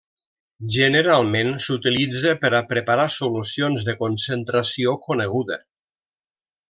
[0.75, 5.61] Generalment s'utilitza per a preparar solucions de concentració coneguda.